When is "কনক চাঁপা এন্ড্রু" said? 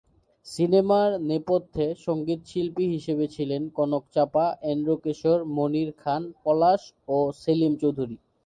3.77-4.95